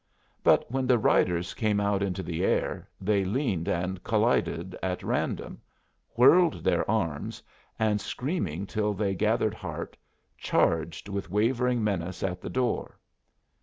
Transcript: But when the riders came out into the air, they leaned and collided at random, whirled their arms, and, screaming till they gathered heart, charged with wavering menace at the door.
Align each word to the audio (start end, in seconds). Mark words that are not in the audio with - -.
But 0.43 0.65
when 0.71 0.87
the 0.87 0.97
riders 0.97 1.53
came 1.53 1.79
out 1.79 2.01
into 2.01 2.23
the 2.23 2.43
air, 2.43 2.89
they 2.99 3.23
leaned 3.23 3.67
and 3.67 4.03
collided 4.03 4.75
at 4.81 5.03
random, 5.03 5.61
whirled 6.15 6.63
their 6.63 6.89
arms, 6.89 7.43
and, 7.77 8.01
screaming 8.01 8.65
till 8.65 8.95
they 8.95 9.13
gathered 9.13 9.53
heart, 9.53 9.95
charged 10.39 11.07
with 11.07 11.29
wavering 11.29 11.83
menace 11.83 12.23
at 12.23 12.41
the 12.41 12.49
door. 12.49 12.97